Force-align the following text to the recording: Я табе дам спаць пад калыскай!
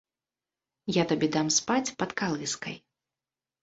Я 0.95 1.03
табе 1.13 1.31
дам 1.37 1.53
спаць 1.61 1.87
пад 2.03 2.19
калыскай! 2.25 2.85